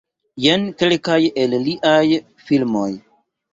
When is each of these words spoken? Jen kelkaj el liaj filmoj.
Jen 0.45 0.63
kelkaj 0.79 1.19
el 1.43 1.55
liaj 1.67 2.03
filmoj. 2.49 2.91